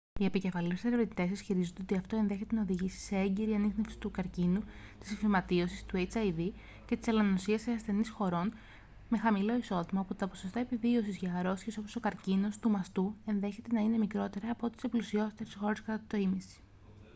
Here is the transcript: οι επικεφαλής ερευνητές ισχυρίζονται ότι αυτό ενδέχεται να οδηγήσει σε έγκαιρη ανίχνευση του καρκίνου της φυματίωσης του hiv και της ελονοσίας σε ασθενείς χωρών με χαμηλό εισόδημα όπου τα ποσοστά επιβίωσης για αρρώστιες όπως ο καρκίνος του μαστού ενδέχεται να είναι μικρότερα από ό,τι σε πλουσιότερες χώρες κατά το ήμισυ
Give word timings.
οι 0.19 0.25
επικεφαλής 0.25 0.83
ερευνητές 0.83 1.29
ισχυρίζονται 1.29 1.81
ότι 1.81 1.97
αυτό 1.97 2.15
ενδέχεται 2.17 2.55
να 2.55 2.61
οδηγήσει 2.61 2.97
σε 2.97 3.15
έγκαιρη 3.15 3.53
ανίχνευση 3.53 3.97
του 3.97 4.11
καρκίνου 4.11 4.63
της 4.99 5.15
φυματίωσης 5.17 5.85
του 5.85 6.07
hiv 6.13 6.49
και 6.85 6.97
της 6.97 7.07
ελονοσίας 7.07 7.61
σε 7.61 7.71
ασθενείς 7.71 8.09
χωρών 8.09 8.53
με 9.09 9.17
χαμηλό 9.17 9.55
εισόδημα 9.57 10.01
όπου 10.01 10.15
τα 10.15 10.27
ποσοστά 10.27 10.59
επιβίωσης 10.59 11.17
για 11.17 11.33
αρρώστιες 11.35 11.77
όπως 11.77 11.95
ο 11.95 11.99
καρκίνος 11.99 12.59
του 12.59 12.69
μαστού 12.69 13.13
ενδέχεται 13.25 13.69
να 13.73 13.79
είναι 13.79 13.97
μικρότερα 13.97 14.49
από 14.51 14.65
ό,τι 14.65 14.79
σε 14.79 14.87
πλουσιότερες 14.87 15.53
χώρες 15.55 15.81
κατά 15.81 16.03
το 16.07 16.17
ήμισυ 16.17 16.59